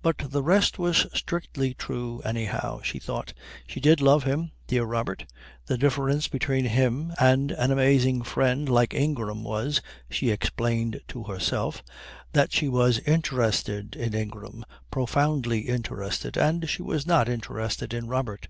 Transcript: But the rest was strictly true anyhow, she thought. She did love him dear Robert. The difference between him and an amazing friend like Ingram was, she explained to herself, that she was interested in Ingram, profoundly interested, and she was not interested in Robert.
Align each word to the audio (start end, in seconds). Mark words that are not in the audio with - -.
But 0.00 0.16
the 0.30 0.42
rest 0.42 0.78
was 0.78 1.06
strictly 1.12 1.74
true 1.74 2.22
anyhow, 2.24 2.80
she 2.82 2.98
thought. 2.98 3.34
She 3.66 3.80
did 3.80 4.00
love 4.00 4.24
him 4.24 4.52
dear 4.66 4.84
Robert. 4.84 5.26
The 5.66 5.76
difference 5.76 6.26
between 6.26 6.64
him 6.64 7.12
and 7.20 7.50
an 7.52 7.70
amazing 7.70 8.22
friend 8.22 8.66
like 8.66 8.94
Ingram 8.94 9.44
was, 9.44 9.82
she 10.10 10.30
explained 10.30 11.02
to 11.08 11.24
herself, 11.24 11.82
that 12.32 12.50
she 12.50 12.70
was 12.70 13.00
interested 13.00 13.94
in 13.94 14.14
Ingram, 14.14 14.64
profoundly 14.90 15.58
interested, 15.68 16.38
and 16.38 16.66
she 16.66 16.80
was 16.80 17.06
not 17.06 17.28
interested 17.28 17.92
in 17.92 18.06
Robert. 18.06 18.48